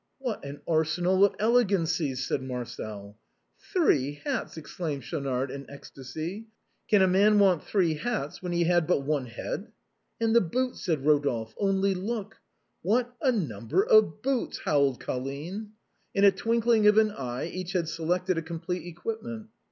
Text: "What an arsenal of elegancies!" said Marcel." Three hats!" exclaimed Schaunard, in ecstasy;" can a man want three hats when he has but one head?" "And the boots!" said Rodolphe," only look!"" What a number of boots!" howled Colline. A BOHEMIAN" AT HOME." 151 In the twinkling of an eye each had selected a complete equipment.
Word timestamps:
"What 0.17 0.43
an 0.43 0.61
arsenal 0.67 1.23
of 1.23 1.35
elegancies!" 1.37 2.25
said 2.27 2.41
Marcel." 2.41 3.19
Three 3.71 4.13
hats!" 4.23 4.57
exclaimed 4.57 5.03
Schaunard, 5.03 5.51
in 5.51 5.69
ecstasy;" 5.69 6.47
can 6.89 7.03
a 7.03 7.07
man 7.07 7.37
want 7.37 7.63
three 7.63 7.93
hats 7.93 8.41
when 8.41 8.51
he 8.51 8.63
has 8.63 8.81
but 8.87 9.01
one 9.03 9.27
head?" 9.27 9.71
"And 10.19 10.35
the 10.35 10.41
boots!" 10.41 10.81
said 10.85 11.05
Rodolphe," 11.05 11.53
only 11.59 11.93
look!"" 11.93 12.37
What 12.81 13.15
a 13.21 13.31
number 13.31 13.83
of 13.85 14.23
boots!" 14.23 14.57
howled 14.65 14.99
Colline. 14.99 15.37
A 15.37 15.37
BOHEMIAN" 15.37 15.69
AT 16.15 16.23
HOME." 16.23 16.23
151 16.23 16.23
In 16.23 16.23
the 16.23 16.41
twinkling 16.41 16.87
of 16.87 16.97
an 16.97 17.11
eye 17.11 17.45
each 17.45 17.73
had 17.73 17.87
selected 17.87 18.39
a 18.39 18.41
complete 18.41 18.87
equipment. 18.87 19.49